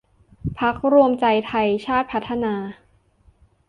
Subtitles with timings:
[0.59, 2.53] พรรครวมใจไทยชาติพัฒนา